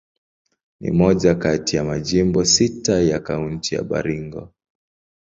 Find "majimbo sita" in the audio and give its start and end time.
1.83-2.99